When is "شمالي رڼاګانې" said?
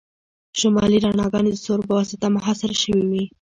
0.59-1.49